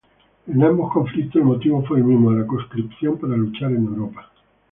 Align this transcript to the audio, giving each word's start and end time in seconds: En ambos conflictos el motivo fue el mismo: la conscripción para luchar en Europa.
En 0.47 0.63
ambos 0.63 0.91
conflictos 0.93 1.35
el 1.35 1.43
motivo 1.47 1.85
fue 1.85 1.99
el 1.99 2.05
mismo: 2.05 2.31
la 2.33 2.47
conscripción 2.47 3.19
para 3.19 3.37
luchar 3.37 3.69
en 3.71 3.85
Europa. 3.85 4.31